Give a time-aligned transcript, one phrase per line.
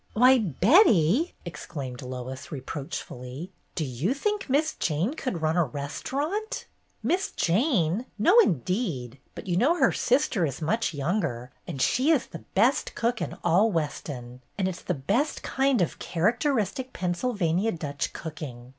[0.13, 6.65] "''"Why, Betty," exclaimed Lois, reproach fully, "do you think Miss Jane could run a restaurant?"
[7.03, 8.07] "Miss Jane!
[8.17, 9.19] No, indeed.
[9.35, 13.37] But you know her sister is much younger, and she is the best cook in
[13.43, 18.69] all Weston, and it 's the best kind of characteristic Pennsylvania Dutch cooking.